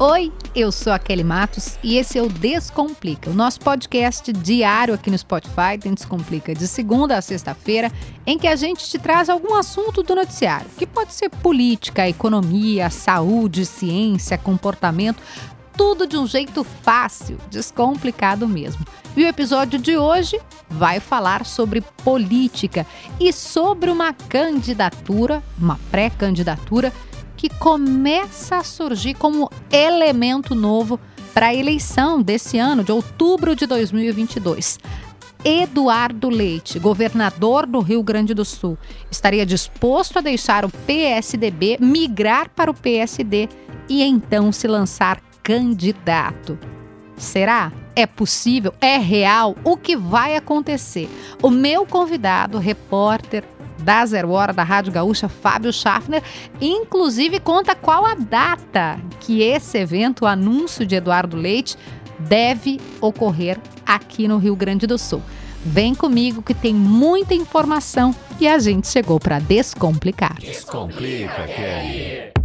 [0.00, 4.94] Oi, eu sou a Kelly Matos e esse é o Descomplica, o nosso podcast diário
[4.94, 7.90] aqui no Spotify, tem Descomplica de segunda a sexta-feira,
[8.24, 12.88] em que a gente te traz algum assunto do noticiário, que pode ser política, economia,
[12.90, 15.20] saúde, ciência, comportamento,
[15.76, 18.86] tudo de um jeito fácil, descomplicado mesmo.
[19.16, 20.40] E o episódio de hoje
[20.70, 22.86] vai falar sobre política
[23.18, 26.92] e sobre uma candidatura, uma pré-candidatura
[27.38, 30.98] que começa a surgir como elemento novo
[31.32, 34.80] para a eleição desse ano, de outubro de 2022.
[35.44, 38.76] Eduardo Leite, governador do Rio Grande do Sul,
[39.08, 43.48] estaria disposto a deixar o PSDB migrar para o PSD
[43.88, 46.58] e então se lançar candidato.
[47.16, 47.70] Será?
[47.94, 48.74] É possível?
[48.80, 49.54] É real?
[49.62, 51.08] O que vai acontecer?
[51.40, 53.44] O meu convidado, repórter
[53.78, 56.22] da Zero Hora da Rádio Gaúcha, Fábio Schaffner,
[56.60, 61.76] inclusive conta qual a data que esse evento, o anúncio de Eduardo Leite,
[62.18, 65.22] deve ocorrer aqui no Rio Grande do Sul.
[65.64, 70.36] Vem comigo que tem muita informação e a gente chegou para descomplicar.
[70.40, 72.37] Descomplica, Kelly.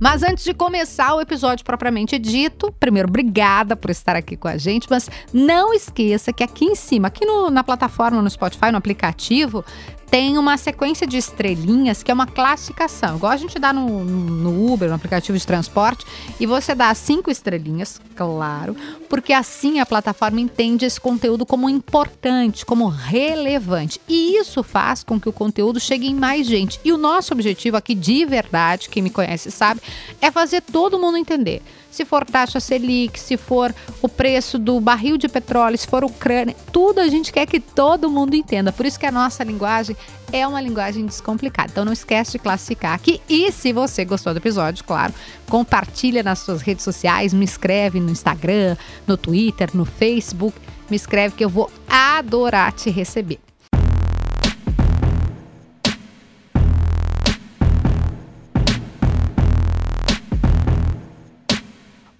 [0.00, 4.56] Mas antes de começar o episódio propriamente dito, primeiro, obrigada por estar aqui com a
[4.56, 8.78] gente, mas não esqueça que aqui em cima, aqui no, na plataforma, no Spotify, no
[8.78, 9.62] aplicativo,
[10.10, 14.72] tem uma sequência de estrelinhas que é uma classificação, igual a gente dá no, no
[14.72, 16.04] Uber, no aplicativo de transporte,
[16.38, 18.76] e você dá cinco estrelinhas, claro,
[19.08, 24.00] porque assim a plataforma entende esse conteúdo como importante, como relevante.
[24.08, 26.80] E isso faz com que o conteúdo chegue em mais gente.
[26.84, 29.80] E o nosso objetivo aqui, de verdade, quem me conhece sabe,
[30.20, 35.18] é fazer todo mundo entender se for taxa Selic, se for o preço do barril
[35.18, 38.72] de petróleo, se for Ucrânia, tudo a gente quer que todo mundo entenda.
[38.72, 39.96] Por isso que a nossa linguagem
[40.32, 41.70] é uma linguagem descomplicada.
[41.70, 43.20] Então não esquece de classificar aqui.
[43.28, 45.12] E se você gostou do episódio, claro,
[45.48, 50.56] compartilha nas suas redes sociais, me escreve no Instagram, no Twitter, no Facebook.
[50.88, 53.49] Me escreve que eu vou adorar te receber.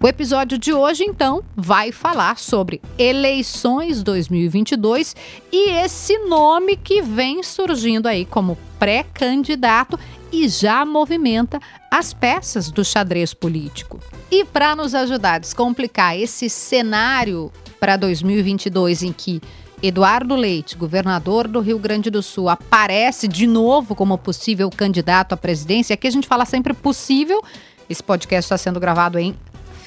[0.03, 5.15] O episódio de hoje, então, vai falar sobre eleições 2022
[5.51, 9.99] e esse nome que vem surgindo aí como pré-candidato
[10.31, 11.59] e já movimenta
[11.91, 13.99] as peças do xadrez político.
[14.31, 19.39] E para nos ajudar a descomplicar esse cenário para 2022 em que
[19.83, 25.37] Eduardo Leite, governador do Rio Grande do Sul, aparece de novo como possível candidato à
[25.37, 25.93] presidência.
[25.93, 27.39] Aqui a gente fala sempre possível.
[27.87, 29.35] Esse podcast está sendo gravado em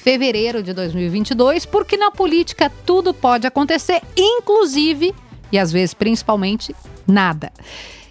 [0.05, 5.15] fevereiro de 2022, porque na política tudo pode acontecer, inclusive,
[5.51, 6.77] e às vezes principalmente,
[7.07, 7.51] nada.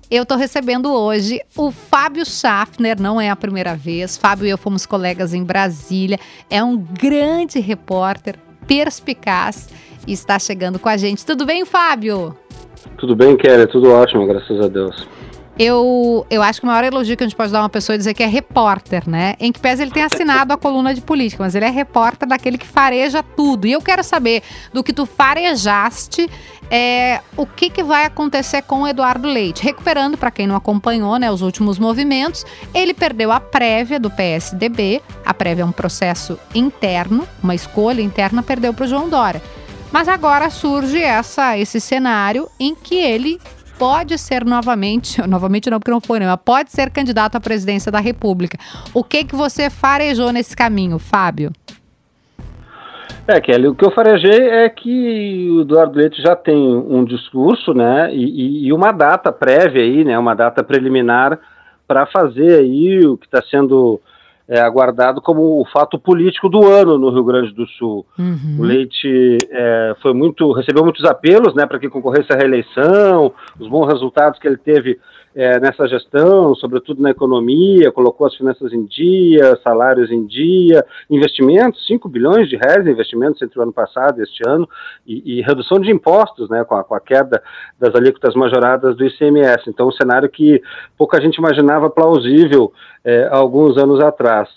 [0.09, 4.17] Eu estou recebendo hoje o Fábio Schaffner, não é a primeira vez.
[4.17, 6.19] Fábio e eu fomos colegas em Brasília.
[6.49, 8.37] É um grande repórter,
[8.67, 9.69] perspicaz
[10.07, 11.23] e está chegando com a gente.
[11.23, 12.35] Tudo bem, Fábio?
[12.97, 15.07] Tudo bem, Kelly, tudo ótimo, graças a Deus.
[15.57, 17.93] Eu, eu acho que o maior elogio que a gente pode dar a uma pessoa
[17.93, 19.35] é dizer que é repórter, né?
[19.39, 22.57] Em que pese ele tem assinado a coluna de política, mas ele é repórter daquele
[22.57, 23.67] que fareja tudo.
[23.67, 24.41] E eu quero saber
[24.73, 26.27] do que tu farejaste,
[26.71, 29.63] é, o que, que vai acontecer com o Eduardo Leite.
[29.63, 32.43] Recuperando, para quem não acompanhou né, os últimos movimentos,
[32.73, 35.03] ele perdeu a prévia do PSDB.
[35.23, 39.39] A prévia é um processo interno, uma escolha interna, perdeu para o João Dória.
[39.91, 43.39] Mas agora surge essa, esse cenário em que ele
[43.83, 47.91] pode ser novamente, novamente não porque não foi, né, mas pode ser candidato à presidência
[47.91, 48.57] da República.
[48.93, 51.51] O que que você farejou nesse caminho, Fábio?
[53.27, 57.73] É, Kelly, o que eu farejei é que o Eduardo Leite já tem um discurso,
[57.73, 61.37] né, e, e uma data prévia aí, né, uma data preliminar
[61.85, 63.99] para fazer aí o que está sendo
[64.47, 68.05] é, aguardado como o fato político do ano no Rio Grande do Sul.
[68.17, 68.57] Uhum.
[68.59, 73.67] O Leite é, foi muito, recebeu muitos apelos né, para que concorresse à reeleição, os
[73.67, 74.99] bons resultados que ele teve
[75.35, 81.85] é, nessa gestão, sobretudo na economia, colocou as finanças em dia, salários em dia, investimentos,
[81.87, 84.69] 5 bilhões de reais em investimentos entre o ano passado e este ano,
[85.05, 87.41] e, e redução de impostos, né, com a, com a, queda
[87.79, 89.69] das alíquotas majoradas do ICMS.
[89.69, 90.61] Então, um cenário que
[90.97, 92.71] pouca gente imaginava plausível
[93.03, 94.49] é, alguns anos atrás.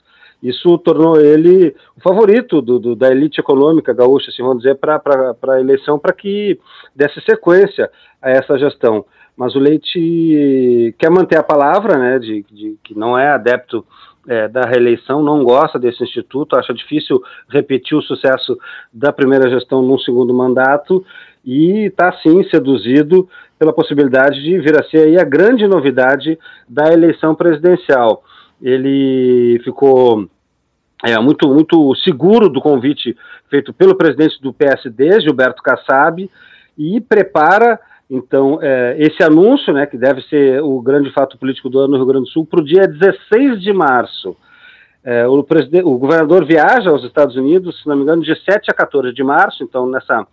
[0.42, 5.00] Isso tornou ele o favorito do, do, da elite econômica gaúcha, assim vamos dizer, para
[5.48, 6.60] a eleição, para que
[6.94, 7.90] desse sequência
[8.20, 9.04] a essa gestão
[9.36, 13.84] mas o Leite quer manter a palavra, né, de, de que não é adepto
[14.26, 18.58] é, da reeleição, não gosta desse instituto, acha difícil repetir o sucesso
[18.92, 21.04] da primeira gestão num segundo mandato
[21.44, 23.28] e está sim seduzido
[23.58, 26.38] pela possibilidade de vir a ser a grande novidade
[26.68, 28.24] da eleição presidencial.
[28.60, 30.28] Ele ficou
[31.04, 33.16] é, muito, muito seguro do convite
[33.48, 36.28] feito pelo presidente do PSD, Gilberto Kassab,
[36.76, 37.78] e prepara
[38.08, 41.96] então é, esse anúncio, né, que deve ser o grande fato político do ano no
[41.96, 44.36] Rio Grande do Sul, para o dia 16 de março.
[45.04, 48.74] É, o, o, governador viaja aos Estados Unidos, se não me engano, de 7 a
[48.74, 50.26] 14 de março, então nessa,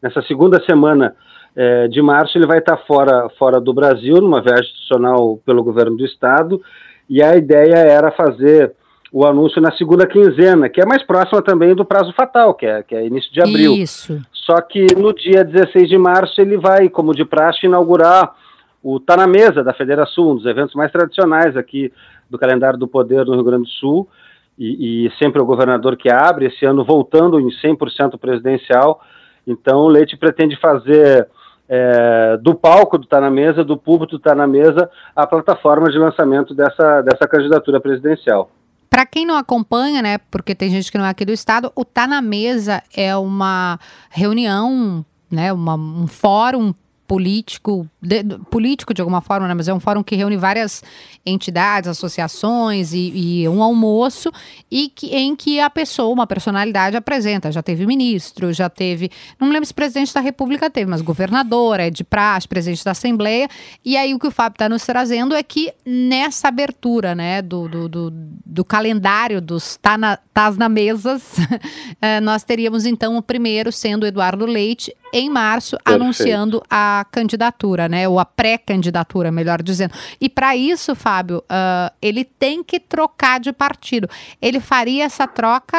[0.00, 1.14] nessa segunda semana
[1.54, 5.96] é, de março ele vai estar fora, fora do Brasil, numa viagem institucional pelo governo
[5.96, 6.62] do estado,
[7.08, 8.72] e a ideia era fazer
[9.12, 12.82] o anúncio na segunda quinzena, que é mais próxima também do prazo fatal, que é,
[12.82, 13.74] que é início de abril.
[13.74, 14.20] Isso.
[14.46, 18.32] Só que no dia 16 de março ele vai, como de praxe, inaugurar
[18.80, 21.92] o Tá na Mesa da Federação, um dos eventos mais tradicionais aqui
[22.30, 24.08] do calendário do poder no Rio Grande do Sul,
[24.56, 29.02] e, e sempre o governador que abre, esse ano voltando em 100% presidencial.
[29.44, 31.28] Então o Leite pretende fazer
[31.68, 35.90] é, do palco do Tá na Mesa, do público do Tá na Mesa, a plataforma
[35.90, 38.50] de lançamento dessa, dessa candidatura presidencial.
[38.88, 41.84] Para quem não acompanha, né, porque tem gente que não é aqui do estado, o
[41.84, 43.78] Tá na Mesa é uma
[44.10, 46.72] reunião, né, uma, um fórum
[47.06, 49.54] político, de, político de alguma forma, né?
[49.54, 50.82] mas é um fórum que reúne várias
[51.24, 54.30] entidades, associações e, e, um almoço
[54.70, 57.50] e que, em que a pessoa, uma personalidade apresenta.
[57.52, 59.10] Já teve ministro, já teve,
[59.40, 63.48] não lembro se presidente da República teve, mas governadora, é de praxe, presidente da Assembleia.
[63.84, 67.68] E aí o que o Fábio está nos trazendo é que nessa abertura, né, do,
[67.68, 71.36] do, do, do calendário dos tá na, tás na mesas,
[72.00, 76.02] eh, nós teríamos então o primeiro sendo Eduardo Leite em março Perfeito.
[76.02, 78.06] anunciando a candidatura, né?
[78.06, 79.94] Ou a pré-candidatura, melhor dizendo.
[80.20, 84.08] E para isso, Fábio, uh, ele tem que trocar de partido.
[84.42, 85.78] Ele faria essa troca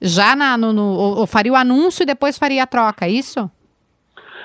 [0.00, 3.50] já na, no, no ou faria o anúncio e depois faria a troca, é isso?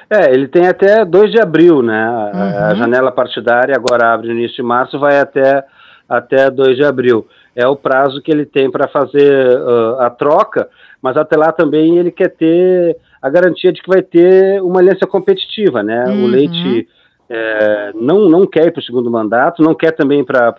[0.09, 2.31] É, ele tem até 2 de abril, né?
[2.33, 2.65] Uhum.
[2.65, 5.63] A janela partidária agora abre no início de março, vai até,
[6.07, 7.27] até 2 de abril.
[7.55, 10.69] É o prazo que ele tem para fazer uh, a troca,
[11.01, 15.05] mas até lá também ele quer ter a garantia de que vai ter uma aliança
[15.05, 16.05] competitiva, né?
[16.05, 16.23] Uhum.
[16.23, 16.87] O Leite
[17.33, 20.53] é, não, não quer ir para o segundo mandato, não quer também para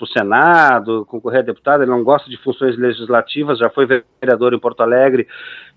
[0.00, 3.86] o Senado, concorrer a deputado, ele não gosta de funções legislativas, já foi
[4.20, 5.28] vereador em Porto Alegre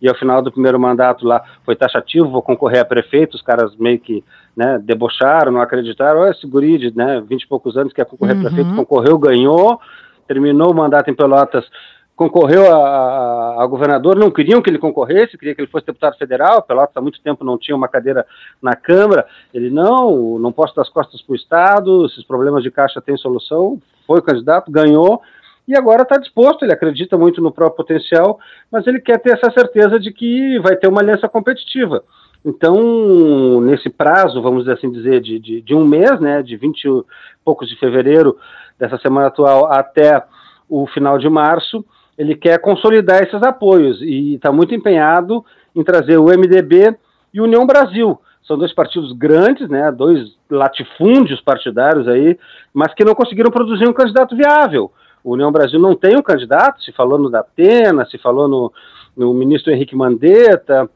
[0.02, 3.76] e ao final do primeiro mandato lá foi taxativo, vou concorrer a prefeito, os caras
[3.76, 4.24] meio que
[4.58, 8.10] né, debocharam, não acreditaram, olha esse guri de né, 20 e poucos anos que quer
[8.10, 8.42] concorrer uhum.
[8.42, 9.80] a prefeito, concorreu, ganhou,
[10.34, 11.66] terminou o mandato em Pelotas
[12.16, 16.62] concorreu a, a, governador, não queriam que ele concorresse, queria que ele fosse deputado federal,
[16.62, 18.26] Pelotas há muito tempo não tinha uma cadeira
[18.62, 22.70] na Câmara, ele não, não posso dar as costas para o Estado, esses problemas de
[22.70, 25.22] caixa têm solução, foi candidato, ganhou,
[25.68, 28.40] e agora está disposto, ele acredita muito no próprio potencial,
[28.72, 32.04] mas ele quer ter essa certeza de que vai ter uma aliança competitiva.
[32.46, 37.04] Então, nesse prazo, vamos assim dizer, de, de, de um mês, né, de 20 e
[37.44, 38.38] poucos de fevereiro
[38.78, 40.22] dessa semana atual até
[40.68, 41.86] o final de março,
[42.18, 45.44] ele quer consolidar esses apoios e está muito empenhado
[45.76, 46.96] em trazer o MDB
[47.34, 48.20] e União Brasil.
[48.46, 52.38] São dois partidos grandes, né, dois latifúndios partidários aí,
[52.74, 54.92] mas que não conseguiram produzir um candidato viável.
[55.24, 58.74] O União Brasil não tem um candidato, se falou no Datena, se falou no,
[59.16, 60.90] no ministro Henrique Mandetta,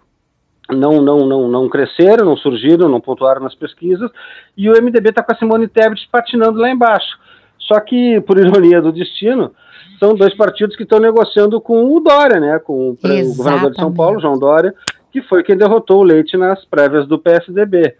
[0.69, 4.11] não, não, não, não cresceram, não surgiram, não pontuaram nas pesquisas,
[4.55, 7.17] e o MDB está com a Simone Tebet patinando lá embaixo.
[7.59, 9.53] Só que, por ironia do destino,
[9.99, 12.59] são dois partidos que estão negociando com o Dória, né?
[12.59, 14.73] Com o, o governador de São Paulo, João Dória,
[15.11, 17.95] que foi quem derrotou o Leite nas prévias do PSDB.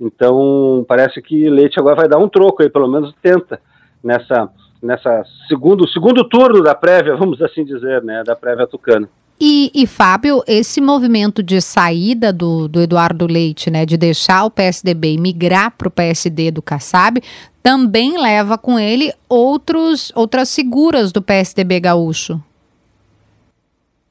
[0.00, 3.60] Então, parece que Leite agora vai dar um troco aí, pelo menos tenta,
[4.02, 4.48] nessa,
[4.82, 8.22] nessa segundo, segundo turno da prévia, vamos assim dizer, né?
[8.24, 9.08] Da prévia tucana.
[9.40, 14.50] E, e, Fábio, esse movimento de saída do, do, Eduardo Leite, né, de deixar o
[14.50, 17.20] PSDB e migrar para o PSD do Kassab,
[17.60, 22.40] também leva com ele outros, outras figuras do PSDB gaúcho.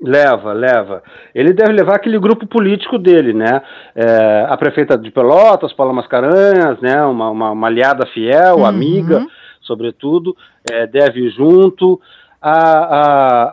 [0.01, 1.03] Leva, leva.
[1.33, 3.61] Ele deve levar aquele grupo político dele, né?
[3.95, 7.03] É, a prefeita de Pelotas, Paula Mascarenhas, né?
[7.03, 8.65] Uma, uma, uma aliada fiel, uhum.
[8.65, 9.27] amiga,
[9.61, 10.35] sobretudo,
[10.71, 12.01] é, deve ir junto
[12.41, 12.53] a,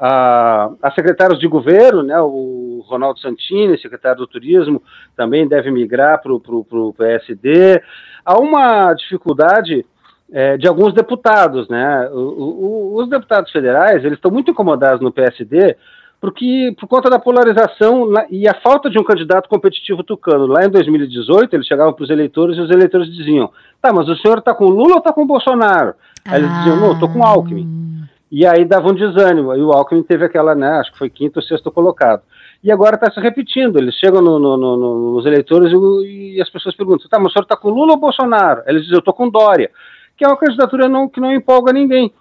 [0.06, 4.82] a, a, secretários de governo, né, o Ronaldo Santini, secretário do Turismo,
[5.14, 7.82] também deve migrar para o PSD.
[8.24, 9.84] Há uma dificuldade
[10.32, 12.08] é, de alguns deputados, né?
[12.12, 15.76] O, o, os deputados federais eles estão muito incomodados no PSD
[16.20, 20.46] porque por conta da polarização e a falta de um candidato competitivo tucano.
[20.46, 24.16] Lá em 2018 eles chegavam para os eleitores e os eleitores diziam: "Tá, mas o
[24.16, 25.94] senhor está com Lula ou está com Bolsonaro?"
[26.26, 27.88] Aí eles diziam: "Não, estou com Alckmin."
[28.30, 29.54] E aí dava um desânimo.
[29.54, 32.22] E o Alckmin teve aquela, né, acho que foi quinto ou sexto colocado.
[32.62, 33.78] E agora está se repetindo.
[33.78, 37.32] Eles chegam no, no, no, nos eleitores e, e, as pessoas perguntam: tá, mas o
[37.32, 38.62] senhor está com Lula ou Bolsonaro?
[38.66, 39.70] Eles dizem: eu estou com Dória,
[40.16, 42.12] que é uma candidatura não, que não empolga ninguém.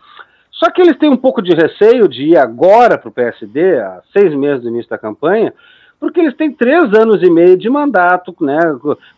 [0.52, 4.02] Só que eles têm um pouco de receio de ir agora para o PSD, há
[4.12, 5.54] seis meses do início da campanha,
[6.00, 8.60] porque eles têm três anos e meio de mandato, né,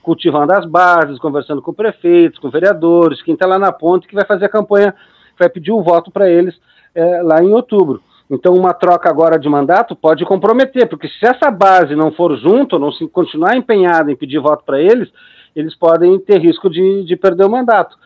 [0.03, 4.25] cultivando as bases, conversando com prefeitos, com vereadores, quem está lá na ponte que vai
[4.25, 4.93] fazer a campanha,
[5.37, 6.59] vai pedir o voto para eles
[6.93, 8.01] é, lá em outubro.
[8.29, 12.77] Então, uma troca agora de mandato pode comprometer, porque se essa base não for junto,
[12.77, 15.09] não se continuar empenhada em pedir voto para eles,
[15.55, 17.97] eles podem ter risco de, de perder o mandato.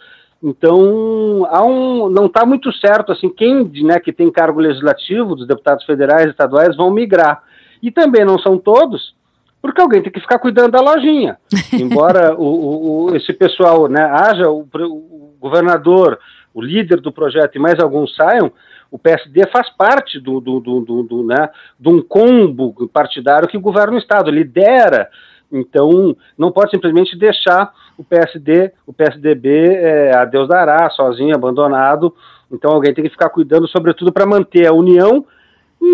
[0.42, 5.48] Então, há um, não está muito certo assim quem né, que tem cargo legislativo, dos
[5.48, 7.44] deputados federais e estaduais, vão migrar.
[7.82, 9.14] E também não são todos,
[9.62, 11.38] porque alguém tem que ficar cuidando da lojinha.
[11.74, 16.18] Embora o, o, esse pessoal né, haja, o, o governador,
[16.54, 18.52] o líder do projeto e mais alguns saiam,
[18.94, 23.58] o PSD faz parte do, do, do, do, do né, de um combo partidário que
[23.58, 25.10] governa o Estado, lidera.
[25.52, 32.14] Então, não pode simplesmente deixar o PSD, o PSDB, é, a Deus dará, sozinho, abandonado.
[32.52, 35.26] Então, alguém tem que ficar cuidando, sobretudo, para manter a união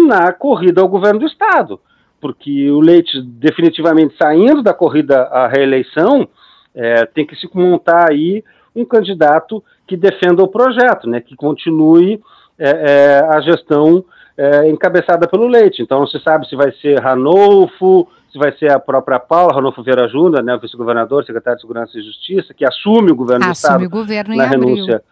[0.06, 1.80] na corrida ao governo do Estado.
[2.20, 6.28] Porque o Leite, definitivamente saindo da corrida à reeleição,
[6.76, 8.44] é, tem que se montar aí
[8.76, 12.22] um candidato que defenda o projeto, né, que continue
[12.60, 14.04] é, é, a gestão
[14.38, 15.82] é, encabeçada pelo Leite.
[15.82, 19.82] Então não se sabe se vai ser Ranolfo, se vai ser a própria Paula, Ranolfo
[19.82, 23.56] Vieira Júnior, né, vice-governador, secretário de Segurança e Justiça, que assume o governo assume do
[23.56, 25.08] Estado o governo na renúncia abril.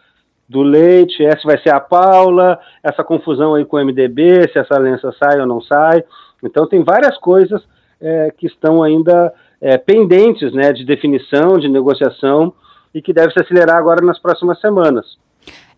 [0.48, 4.76] do Leite, se vai ser a Paula, essa confusão aí com o MDB, se essa
[4.76, 6.04] aliança sai ou não sai.
[6.42, 7.62] Então tem várias coisas
[8.00, 12.52] é, que estão ainda é, pendentes né, de definição, de negociação,
[12.94, 15.18] e que deve se acelerar agora nas próximas semanas.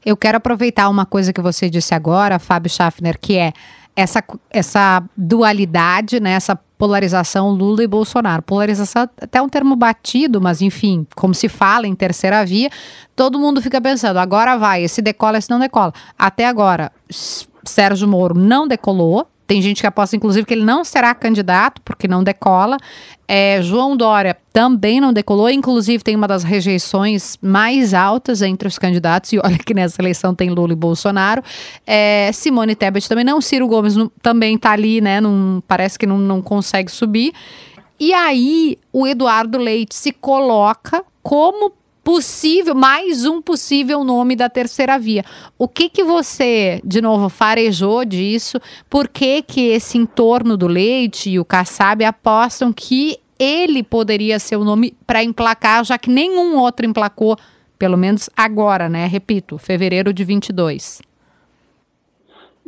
[0.04, 3.52] Eu quero aproveitar uma coisa que você disse agora, Fábio Schaffner, que é
[3.95, 8.42] essa, essa dualidade, né, essa polarização Lula e Bolsonaro.
[8.42, 12.71] Polarização é até um termo batido, mas enfim, como se fala em terceira via,
[13.14, 15.92] todo mundo fica pensando, agora vai, esse decola, esse não decola.
[16.19, 16.90] Até agora,
[17.64, 22.07] Sérgio Moro não decolou, tem gente que aposta, inclusive, que ele não será candidato, porque
[22.07, 22.76] não decola.
[23.26, 28.78] É, João Dória também não decolou, inclusive tem uma das rejeições mais altas entre os
[28.78, 31.42] candidatos, e olha que nessa eleição tem Lula e Bolsonaro.
[31.85, 35.21] É, Simone Tebet também não, Ciro Gomes não, também está ali, né?
[35.21, 37.33] Não, parece que não, não consegue subir.
[37.99, 41.73] E aí o Eduardo Leite se coloca como
[42.11, 45.25] possível, mais um possível nome da terceira via.
[45.57, 48.61] O que que você, de novo, farejou disso?
[48.88, 54.57] Por que que esse entorno do Leite e o Kassab apostam que ele poderia ser
[54.57, 57.37] o nome para emplacar, já que nenhum outro emplacou,
[57.79, 59.07] pelo menos agora, né?
[59.07, 61.10] Repito, fevereiro de 22.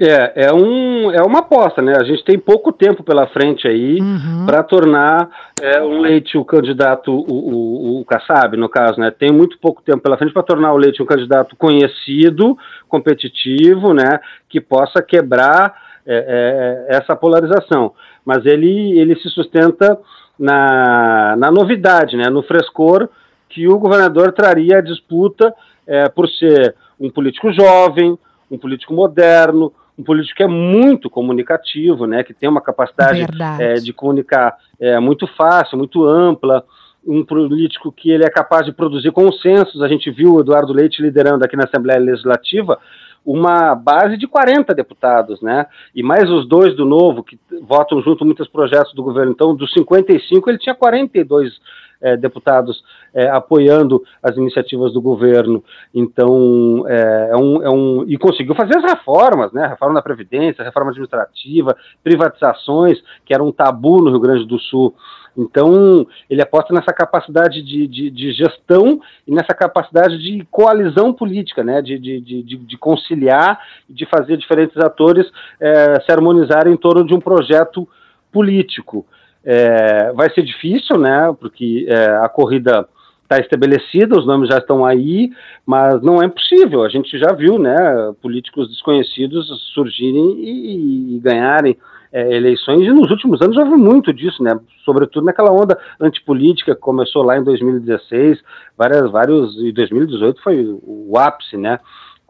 [0.04, 1.94] É, é, um, é uma aposta, né?
[1.97, 4.44] A gente tem pouco tempo pela frente aí uhum.
[4.44, 5.30] para tornar
[5.61, 9.12] é, um Leite o candidato, o, o, o Kassab, no caso, né?
[9.12, 14.18] Tem muito pouco tempo pela frente para tornar o Leite um candidato conhecido, competitivo, né?
[14.49, 15.73] Que possa quebrar
[16.04, 17.92] é, é, essa polarização.
[18.25, 19.97] Mas ele, ele se sustenta
[20.37, 22.28] na, na novidade, né?
[22.28, 23.09] No frescor
[23.49, 25.54] que o governador traria à disputa
[25.87, 28.18] é, por ser um político jovem,
[28.50, 33.27] um político moderno, um político que é muito comunicativo, né, que tem uma capacidade
[33.59, 36.65] é, de comunicar é, muito fácil, muito ampla,
[37.07, 39.83] um político que ele é capaz de produzir consensos.
[39.83, 42.79] A gente viu o Eduardo Leite liderando aqui na Assembleia Legislativa
[43.25, 45.67] uma base de 40 deputados, né?
[45.95, 49.33] E mais os dois do Novo, que votam junto muitos projetos do governo.
[49.33, 51.52] Então, dos 55, ele tinha 42
[52.00, 52.83] é, deputados
[53.14, 55.62] é, apoiando as iniciativas do governo.
[55.95, 58.05] Então, é, é, um, é um.
[58.09, 59.69] E conseguiu fazer as reformas, né?
[59.69, 64.95] Reforma da Previdência, reforma administrativa, privatizações, que era um tabu no Rio Grande do Sul.
[65.37, 71.64] Então, ele aposta nessa capacidade de, de, de, gestão e nessa capacidade de coalizão política,
[71.64, 71.81] né?
[71.81, 72.76] de, de, de, de
[73.12, 75.26] conciliar de fazer diferentes atores
[75.61, 77.88] é, se harmonizarem em torno de um projeto
[78.33, 79.07] político.
[79.45, 81.35] É, vai ser difícil, né?
[81.38, 82.87] Porque é, a corrida
[83.23, 85.31] está estabelecida, os nomes já estão aí,
[85.66, 86.85] mas não é impossível.
[86.85, 87.75] A gente já viu, né?
[88.21, 91.76] Políticos desconhecidos surgirem e, e ganharem
[92.12, 94.59] é, eleições, e nos últimos anos houve muito disso, né?
[94.85, 98.38] Sobretudo naquela onda antipolítica que começou lá em 2016,
[98.76, 101.81] várias, vários, e 2018 foi o ápice, né?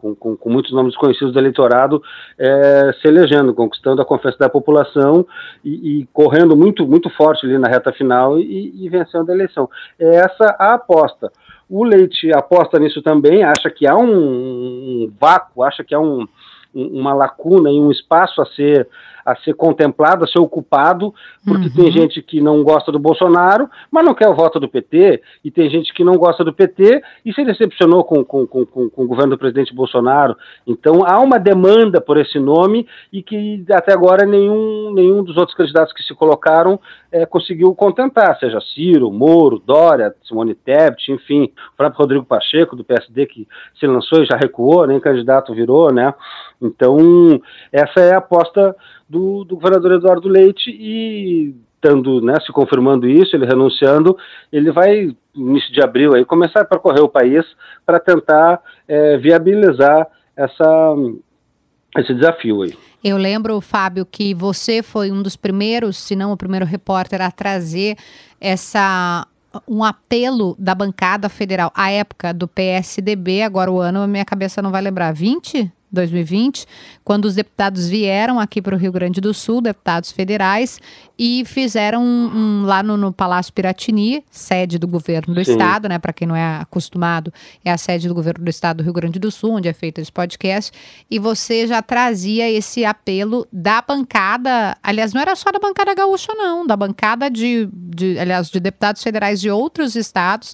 [0.03, 2.03] Com, com, com, muitos nomes conhecidos do eleitorado
[2.37, 5.25] é, se elegendo, conquistando a confiança da população
[5.63, 9.69] e, e, correndo muito, muito forte ali na reta final e, e vencendo a eleição.
[9.97, 11.31] É essa a aposta.
[11.69, 16.27] O Leite aposta nisso também, acha que há um, um vácuo, acha que há um,
[16.73, 18.87] uma lacuna e um espaço a ser
[19.25, 21.13] a ser contemplado, a ser ocupado,
[21.45, 21.73] porque uhum.
[21.73, 25.51] tem gente que não gosta do Bolsonaro, mas não quer o voto do PT, e
[25.51, 29.07] tem gente que não gosta do PT e se decepcionou com, com, com, com, o
[29.07, 30.35] governo do presidente Bolsonaro.
[30.67, 35.55] Então há uma demanda por esse nome e que até agora nenhum, nenhum dos outros
[35.55, 36.79] candidatos que se colocaram
[37.13, 41.43] é, conseguiu contentar, seja Ciro, Moro, Dória, Simone Tebet, enfim,
[41.73, 43.47] o próprio Rodrigo Pacheco, do PSD, que
[43.79, 46.11] se lançou e já recuou, nem candidato virou, né?
[46.59, 46.97] Então,
[47.71, 48.75] essa é a aposta
[49.07, 54.17] do, do governador Eduardo Leite e estando, né, se confirmando isso, ele renunciando,
[54.51, 57.45] ele vai, início de abril, aí, começar a percorrer o país
[57.85, 60.95] para tentar é, viabilizar essa,
[62.01, 62.77] esse desafio aí.
[63.03, 67.29] Eu lembro, Fábio, que você foi um dos primeiros, se não o primeiro repórter a
[67.29, 67.97] trazer
[68.39, 69.27] essa
[69.67, 74.61] um apelo da bancada federal à época do PSDB, agora o ano, a minha cabeça
[74.61, 75.71] não vai lembrar, 20?
[75.93, 76.65] 2020,
[77.03, 80.81] quando os deputados vieram aqui para o Rio Grande do Sul, deputados federais,
[81.17, 85.51] e fizeram um, um, lá no, no, Palácio Piratini, sede do governo do Sim.
[85.51, 85.99] estado, né?
[85.99, 87.31] Para quem não é acostumado,
[87.63, 90.01] é a sede do governo do estado do Rio Grande do Sul, onde é feito
[90.01, 90.71] esse podcast.
[91.09, 96.33] E você já trazia esse apelo da bancada, aliás, não era só da bancada gaúcha,
[96.33, 100.53] não, da bancada de, de aliás, de deputados federais de outros estados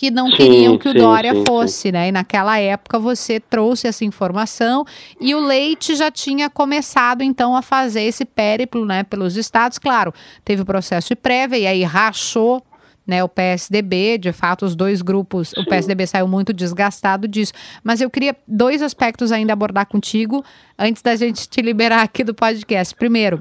[0.00, 2.08] que não sim, queriam que o sim, Dória sim, fosse, né?
[2.08, 4.79] E naquela época você trouxe essa informação
[5.20, 9.78] e o Leite já tinha começado então a fazer esse périplo, né, pelos estados.
[9.78, 10.12] Claro,
[10.44, 12.62] teve o processo de prévia e aí rachou
[13.06, 15.62] né, o PSDB, de fato, os dois grupos, Sim.
[15.62, 17.52] o PSDB saiu muito desgastado disso.
[17.82, 20.44] Mas eu queria dois aspectos ainda abordar contigo
[20.78, 22.94] antes da gente te liberar aqui do podcast.
[22.94, 23.40] Primeiro,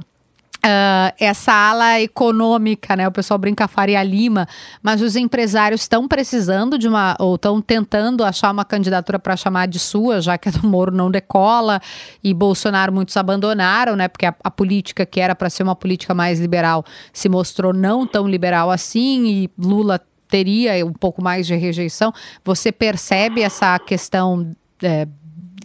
[0.59, 3.07] Uh, essa ala econômica, né?
[3.07, 4.45] O pessoal brinca Faria Lima,
[4.83, 9.69] mas os empresários estão precisando de uma, ou estão tentando achar uma candidatura para chamar
[9.69, 11.79] de sua, já que a do Moro não decola
[12.21, 14.09] e Bolsonaro muitos abandonaram, né?
[14.09, 18.05] Porque a, a política que era para ser uma política mais liberal se mostrou não
[18.05, 22.13] tão liberal assim e Lula teria um pouco mais de rejeição.
[22.43, 25.07] Você percebe essa questão é,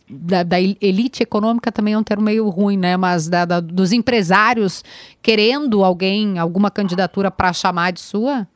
[0.08, 2.96] da, da, elite econômica também é um termo meio ruim, né?
[2.96, 4.84] Mas da, da, dos empresários
[5.22, 8.46] querendo alguém, alguma candidatura para chamar de sua?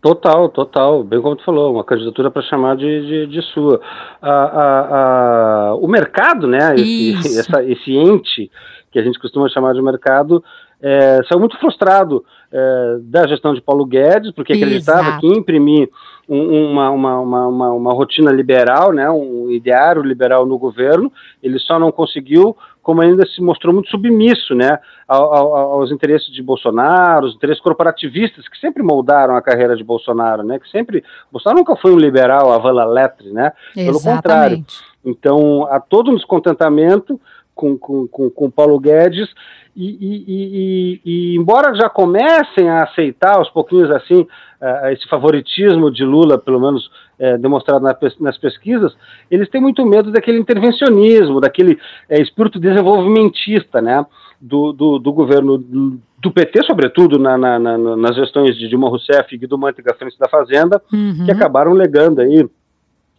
[0.00, 3.80] Total, total, bem como tu falou, uma candidatura para chamar de, de, de sua.
[4.22, 8.50] A, a, a, o mercado, né, esse, essa, esse ente
[8.92, 10.44] que a gente costuma chamar de mercado,
[10.80, 15.20] é, saiu muito frustrado é, da gestão de Paulo Guedes, porque acreditava Exato.
[15.20, 15.90] que imprimir
[16.28, 21.12] um, uma, uma, uma, uma, rotina liberal, né, um ideário liberal no governo,
[21.42, 27.26] ele só não conseguiu, como ainda se mostrou muito submisso né, aos interesses de Bolsonaro,
[27.26, 31.76] os interesses corporativistas que sempre moldaram a carreira de Bolsonaro, né, que sempre, Bolsonaro nunca
[31.76, 34.64] foi um liberal a vala letre, né, pelo contrário.
[35.04, 37.20] Então, há todo um descontentamento
[37.54, 39.28] com, com, com, com Paulo Guedes,
[39.76, 45.90] e, e, e, e, embora já comecem a aceitar aos pouquinhos assim uh, esse favoritismo
[45.90, 46.86] de Lula, pelo menos
[47.20, 48.96] uh, demonstrado na, nas pesquisas,
[49.30, 51.78] eles têm muito medo daquele intervencionismo, daquele
[52.10, 54.04] espírito desenvolvimentista, né,
[54.40, 58.88] do, do, do governo do, do, PT, sobretudo na, na, na, nas gestões de Dilma
[58.88, 61.24] Rousseff e Guido Mantega à frente da Fazenda, uhum.
[61.26, 62.48] que acabaram legando aí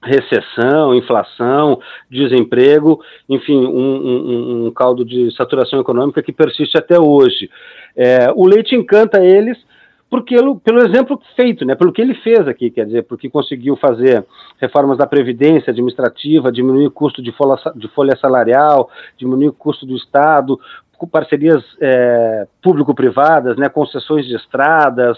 [0.01, 1.79] recessão, inflação,
[2.10, 7.49] desemprego, enfim, um, um, um, caldo de saturação econômica que persiste até hoje.
[7.95, 9.57] É, o leite encanta eles
[10.10, 14.25] porque pelo exemplo feito, né, pelo que ele fez aqui, quer dizer, porque conseguiu fazer
[14.57, 19.86] reformas da previdência administrativa, diminuir o custo de folha, de folha salarial, diminuir o custo
[19.86, 20.57] do Estado,
[21.05, 25.17] parcerias é, público-privadas, né, concessões de estradas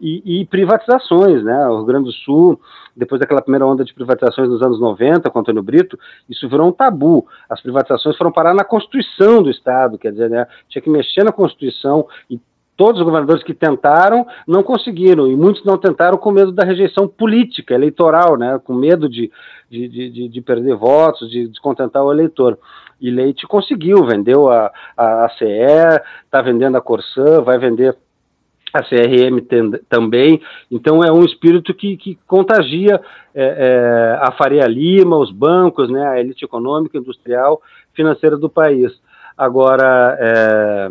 [0.00, 2.60] e, e, privatizações, né, o Rio Grande do Sul,
[2.96, 6.72] depois daquela primeira onda de privatizações nos anos 90 com Antônio Brito, isso virou um
[6.72, 11.22] tabu, as privatizações foram parar na Constituição do Estado, quer dizer, né, tinha que mexer
[11.22, 12.40] na Constituição e
[12.80, 17.06] todos os governadores que tentaram não conseguiram, e muitos não tentaram com medo da rejeição
[17.06, 19.30] política, eleitoral, né, com medo de,
[19.68, 22.58] de, de, de perder votos, de descontentar o eleitor.
[22.98, 27.94] E Leite conseguiu, vendeu a, a, a CE, está vendendo a Corsã, vai vender
[28.72, 30.40] a CRM tem, também,
[30.70, 32.98] então é um espírito que, que contagia
[33.34, 37.60] é, é, a Faria Lima, os bancos, né, a elite econômica, industrial,
[37.92, 38.90] financeira do país.
[39.36, 40.90] Agora, é,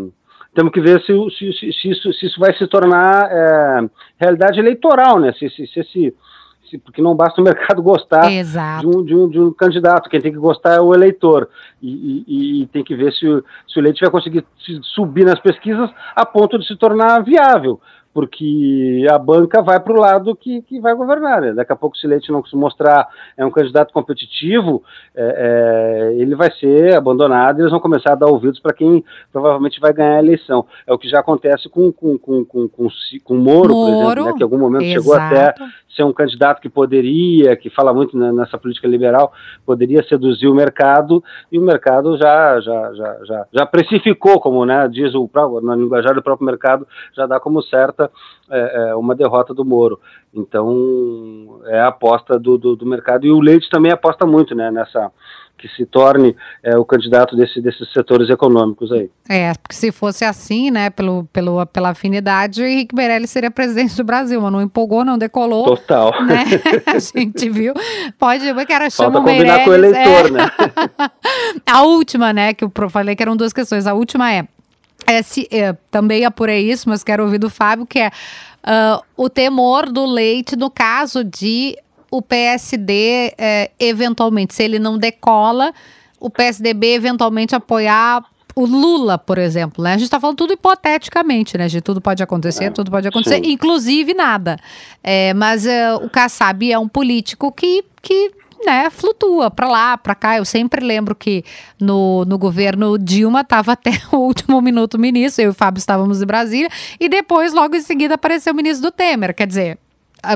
[0.53, 5.19] temos que ver se, se, se, isso, se isso vai se tornar é, realidade eleitoral,
[5.19, 5.33] né?
[5.33, 8.29] Se, se, se, se, porque não basta o mercado gostar
[8.81, 11.49] de um, de, um, de um candidato, quem tem que gostar é o eleitor.
[11.81, 14.45] E, e, e tem que ver se o, se o eleito vai conseguir
[14.95, 17.79] subir nas pesquisas a ponto de se tornar viável.
[18.13, 21.41] Porque a banca vai para o lado que, que vai governar.
[21.41, 21.53] Né?
[21.53, 24.83] Daqui a pouco, se Leite não se mostrar é um candidato competitivo,
[25.15, 29.03] é, é, ele vai ser abandonado e eles vão começar a dar ouvidos para quem
[29.31, 30.65] provavelmente vai ganhar a eleição.
[30.87, 32.87] É o que já acontece com, com, com, com, com,
[33.23, 34.33] com Moro, Moro, por exemplo, né?
[34.33, 35.01] que em algum momento exato.
[35.01, 35.53] chegou até
[35.95, 39.33] ser um candidato que poderia, que fala muito nessa política liberal,
[39.65, 44.87] poderia seduzir o mercado, e o mercado já, já, já, já, já precificou, como né,
[44.87, 45.29] diz o
[45.61, 47.98] na linguajar do próprio mercado, já dá como certa
[48.49, 49.99] é, é, uma derrota do Moro.
[50.33, 54.69] Então, é a aposta do, do, do mercado, e o Leite também aposta muito né,
[54.69, 55.11] nessa
[55.59, 59.11] que se torne é, o candidato desse, desses setores econômicos aí.
[59.27, 63.95] É, porque se fosse assim, né, pelo, pelo, pela afinidade, o Henrique Meirelles seria presidente
[63.95, 65.65] do Brasil, mas não empolgou, não decolou.
[65.65, 66.11] Total.
[66.25, 66.45] Né?
[66.87, 67.73] A gente viu.
[68.17, 70.31] Pode, eu quero chamar Falta combinar com o eleitor, é.
[70.31, 70.51] né?
[71.69, 73.85] a última, né, que eu falei que eram duas questões.
[73.85, 74.47] A última é,
[75.05, 79.29] é, se, é também apurei isso, mas quero ouvir do Fábio, que é uh, o
[79.29, 81.77] temor do leite no caso de
[82.11, 85.73] o PSD, é, eventualmente, se ele não decola,
[86.19, 88.23] o PSDB eventualmente apoiar
[88.55, 89.91] o Lula, por exemplo, né?
[89.91, 91.67] A gente está falando tudo hipoteticamente, né?
[91.67, 93.51] De tudo pode acontecer, é, tudo pode acontecer, sim.
[93.51, 94.57] inclusive nada.
[95.03, 98.31] É, mas é, o Kassab é um político que, que
[98.65, 100.37] né, flutua para lá, para cá.
[100.37, 101.43] Eu sempre lembro que
[101.79, 106.21] no, no governo Dilma estava até o último minuto ministro, eu e o Fábio estávamos
[106.21, 106.69] em Brasília,
[106.99, 109.33] e depois, logo em seguida, apareceu o ministro do Temer.
[109.33, 109.79] Quer dizer,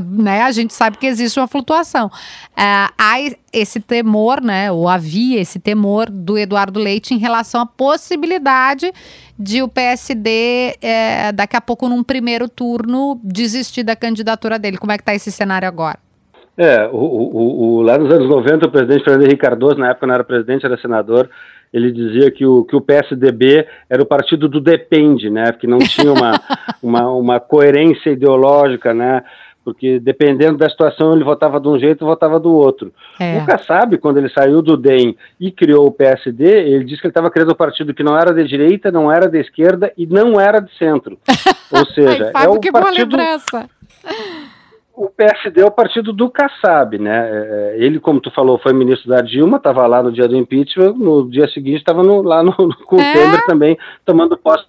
[0.02, 2.08] né, a gente sabe que existe uma flutuação.
[2.08, 3.16] Uh, há
[3.52, 8.92] esse temor, né, ou havia esse temor do Eduardo Leite em relação à possibilidade
[9.38, 14.78] de o PSD, é, daqui a pouco, num primeiro turno, desistir da candidatura dele.
[14.78, 16.00] Como é que está esse cenário agora?
[16.58, 20.06] É, o, o, o, lá nos anos 90, o presidente Fernando Henrique Cardoso, na época
[20.06, 21.30] não era presidente, era senador,
[21.74, 25.80] ele dizia que o, que o PSDB era o partido do depende, né, que não
[25.80, 26.39] tinha uma,
[26.82, 29.24] uma, uma coerência ideológica, né,
[29.66, 32.94] porque dependendo da situação ele votava de um jeito e votava do outro.
[33.20, 33.38] É.
[33.38, 37.12] O Kassab, quando ele saiu do DEM e criou o PSD, ele disse que ele
[37.12, 40.39] estava criando um partido que não era de direita, não era de esquerda e não
[40.39, 41.18] era de centro.
[41.72, 43.18] Ou seja, Ai, Fábio, é o que partido...
[43.18, 43.70] boa lembrança.
[44.96, 47.30] O PSD é o partido do Kassab, né?
[47.32, 50.94] É, ele, como tu falou, foi ministro da Dilma, estava lá no dia do impeachment,
[50.94, 53.14] no dia seguinte estava lá no, com o é?
[53.14, 54.66] Temer também, tomando posse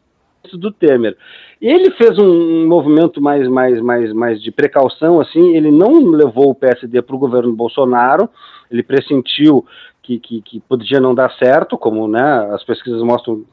[0.54, 1.16] do Temer.
[1.60, 6.54] Ele fez um movimento mais, mais, mais, mais de precaução, assim, ele não levou o
[6.54, 8.28] PSD para o governo Bolsonaro,
[8.70, 9.64] ele pressentiu
[10.02, 13.44] que, que, que, podia não dar certo, como né, as pesquisas mostram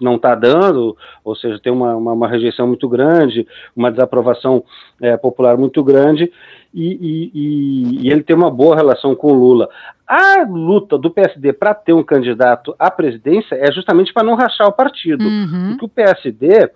[0.00, 4.64] não está dando, ou seja, tem uma, uma, uma, rejeição muito grande, uma desaprovação
[5.00, 6.32] é, popular muito grande,
[6.72, 9.68] e, e, e, ele tem uma boa relação com o Lula.
[10.06, 14.68] A luta do PSD para ter um candidato à presidência é justamente para não rachar
[14.68, 15.70] o partido, uhum.
[15.70, 16.70] porque o PSD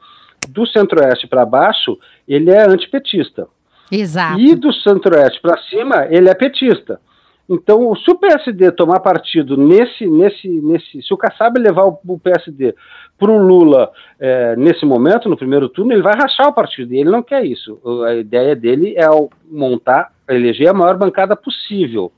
[0.49, 3.47] do centro-oeste para baixo, ele é antipetista.
[3.91, 4.41] Exato.
[4.41, 7.01] E do centro-oeste para cima, ele é petista.
[7.49, 12.19] Então, se o PSD tomar partido nesse, nesse, nesse, se o Kassab levar o, o
[12.19, 12.75] PSD
[13.19, 16.95] para o Lula é, nesse momento, no primeiro turno, ele vai rachar o partido.
[16.95, 17.81] E ele não quer isso.
[18.07, 19.07] A ideia dele é
[19.51, 22.13] montar, eleger a maior bancada possível.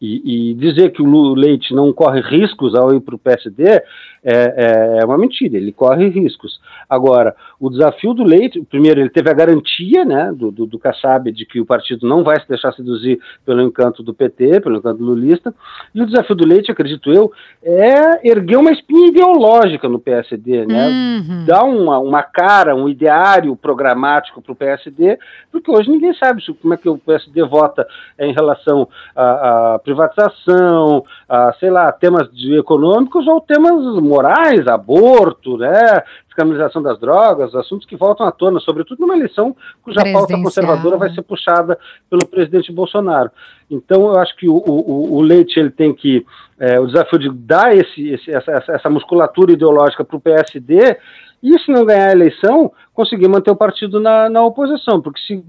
[0.00, 3.82] E, e, dizer que o Leite não corre riscos ao ir para o PSD
[4.22, 6.60] é, é, é, uma mentira, ele corre riscos.
[6.88, 11.30] Agora, o desafio do Leite, primeiro, ele teve a garantia né, do, do, do Kassab
[11.32, 15.02] de que o partido não vai se deixar seduzir pelo encanto do PT, pelo encanto
[15.02, 15.54] lulista,
[15.94, 20.88] e o desafio do Leite, acredito eu, é erguer uma espinha ideológica no PSD, né?
[20.88, 21.44] Uhum.
[21.46, 25.18] dar uma, uma cara, um ideário programático para o PSD,
[25.50, 27.86] porque hoje ninguém sabe como é que o PSD vota
[28.18, 35.56] em relação a, a privatização, a, sei lá, temas de econômicos ou temas morais, aborto,
[35.56, 40.96] né, descriminalização das drogas, assuntos que voltam à tona, sobretudo numa eleição cuja pauta conservadora
[40.96, 43.30] vai ser puxada pelo presidente Bolsonaro.
[43.70, 46.26] Então, eu acho que o, o, o Leite ele tem que
[46.58, 50.96] é, o desafio de dar esse, esse essa, essa musculatura ideológica para o PSD
[51.42, 55.42] e se não ganhar a eleição, conseguir manter o partido na, na oposição, porque se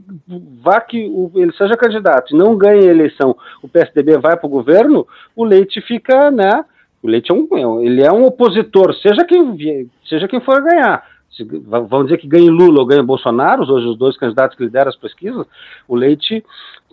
[0.61, 4.47] vá que o, ele seja candidato e não ganhe a eleição, o PSDB vai para
[4.47, 6.63] o governo, o Leite fica, né?
[7.01, 11.03] O Leite é um, ele é um opositor, seja quem, seja quem for ganhar.
[11.31, 14.89] Se, vamos dizer que ganhe Lula ou ganhe Bolsonaro, hoje os dois candidatos que lideram
[14.89, 15.45] as pesquisas,
[15.87, 16.43] o Leite,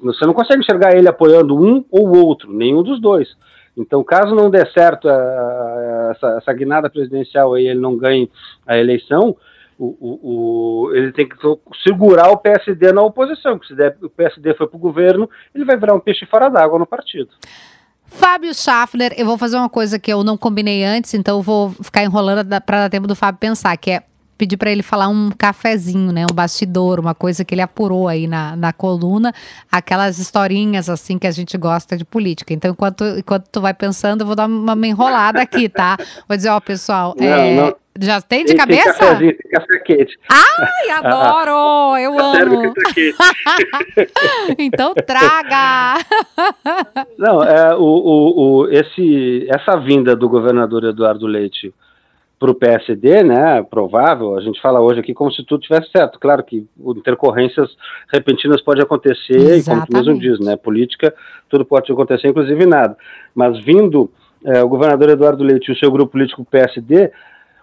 [0.00, 3.28] você não consegue enxergar ele apoiando um ou outro, nenhum dos dois.
[3.76, 7.96] Então, caso não dê certo a, eh, a, essa, essa guinada presidencial e ele não
[7.96, 8.30] ganhe
[8.66, 9.36] a eleição,
[9.78, 11.36] o, o, o, ele tem que
[11.86, 15.64] segurar o PSD na oposição, porque se der, o PSD foi para o governo, ele
[15.64, 17.30] vai virar um peixe fora d'água no partido.
[18.08, 21.70] Fábio Schaffner, eu vou fazer uma coisa que eu não combinei antes, então eu vou
[21.82, 24.02] ficar enrolando para dar tempo do Fábio pensar, que é
[24.38, 26.24] pedir para ele falar um cafezinho, né?
[26.30, 29.34] Um bastidor, uma coisa que ele apurou aí na, na coluna,
[29.70, 32.54] aquelas historinhas assim que a gente gosta de política.
[32.54, 35.96] Então, enquanto, enquanto tu vai pensando, eu vou dar uma enrolada aqui, tá?
[36.28, 37.74] Vou dizer, ó, pessoal, não, é, não.
[38.00, 38.94] já tem de cabeça?
[38.94, 40.18] Cafezinho, café quente.
[40.30, 41.96] Ai, adoro!
[41.98, 42.74] eu tá amo!
[44.56, 46.00] então traga!
[47.18, 51.74] não, é, o, o, o, esse, essa vinda do governador Eduardo Leite
[52.38, 56.20] para o PSD, né, provável, a gente fala hoje aqui como se tudo tivesse certo.
[56.20, 57.68] Claro que intercorrências
[58.12, 59.60] repentinas podem acontecer, Exatamente.
[59.60, 61.12] e como tu mesmo diz, né, política,
[61.48, 62.96] tudo pode acontecer, inclusive nada.
[63.34, 64.10] Mas vindo
[64.44, 67.10] é, o governador Eduardo Leite e o seu grupo político PSD,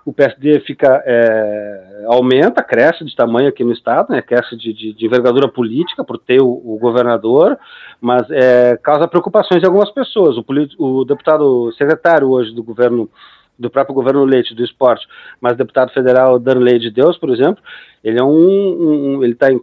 [0.06, 4.94] o PSD fica, é, aumenta, cresce de tamanho aqui no estado, né, cresce de, de,
[4.94, 7.58] de envergadura política por ter o, o governador,
[8.02, 10.36] mas é, causa preocupações em algumas pessoas.
[10.38, 10.46] O,
[10.78, 13.10] o deputado secretário hoje do governo
[13.58, 15.08] do próprio governo Leite do esporte,
[15.40, 17.64] mas deputado federal Danley de Deus, por exemplo,
[18.04, 19.62] ele é um, um ele tá em,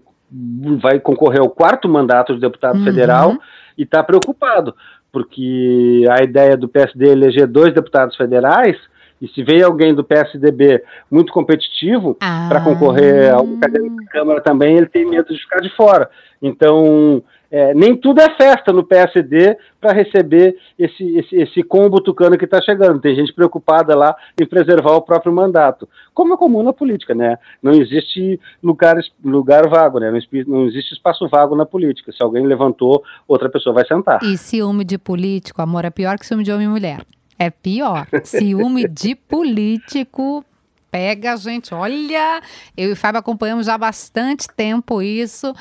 [0.80, 2.84] vai concorrer ao quarto mandato de deputado uhum.
[2.84, 3.36] federal
[3.76, 4.74] e está preocupado,
[5.10, 8.76] porque a ideia do PSD eleger dois deputados federais
[9.20, 12.46] e se veio alguém do PSDB muito competitivo ah.
[12.48, 16.10] para concorrer ao cadeira da Câmara também, ele tem medo de ficar de fora.
[16.42, 17.22] Então,
[17.52, 22.46] é, nem tudo é festa no PSD para receber esse, esse, esse combo tucano que
[22.46, 22.98] está chegando.
[22.98, 25.86] Tem gente preocupada lá em preservar o próprio mandato.
[26.14, 27.38] Como é comum na política, né?
[27.62, 30.10] Não existe lugar, lugar vago, né?
[30.46, 32.10] Não, existe espaço vago na política.
[32.10, 34.22] Se alguém levantou, outra pessoa vai sentar.
[34.22, 37.04] E ciúme de político, amor, é pior que ciúme de homem e mulher.
[37.38, 38.06] É pior.
[38.24, 40.42] Ciúme de político
[40.90, 41.74] pega gente.
[41.74, 42.40] Olha,
[42.74, 45.52] eu e o Fábio acompanhamos já há bastante tempo isso.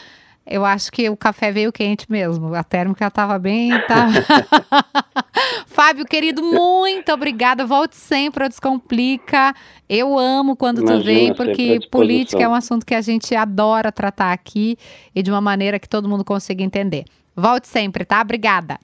[0.45, 2.53] Eu acho que o café veio quente mesmo.
[2.55, 3.69] A térmica estava bem.
[3.87, 4.07] Tá...
[5.67, 7.65] Fábio, querido, muito obrigada.
[7.65, 9.53] Volte sempre ao Descomplica.
[9.87, 13.91] Eu amo quando Imagina, tu vem, porque política é um assunto que a gente adora
[13.91, 14.77] tratar aqui
[15.13, 17.05] e de uma maneira que todo mundo consiga entender.
[17.35, 18.19] Volte sempre, tá?
[18.21, 18.79] Obrigada.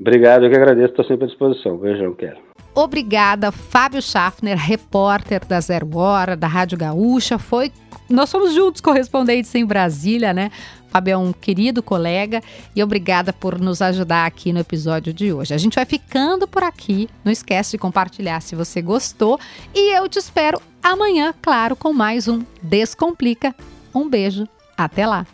[0.00, 1.76] Obrigado, eu que agradeço, estou sempre à disposição.
[1.76, 2.47] Beijão, quero.
[2.78, 7.36] Obrigada, Fábio Schaffner, repórter da Zero Hora, da Rádio Gaúcha.
[7.36, 7.72] Foi.
[8.08, 10.52] Nós somos juntos correspondentes em Brasília, né?
[10.88, 12.40] Fábio é um querido colega
[12.76, 15.52] e obrigada por nos ajudar aqui no episódio de hoje.
[15.52, 17.08] A gente vai ficando por aqui.
[17.24, 19.40] Não esquece de compartilhar se você gostou.
[19.74, 23.56] E eu te espero amanhã, claro, com mais um Descomplica.
[23.92, 25.26] Um beijo, até lá!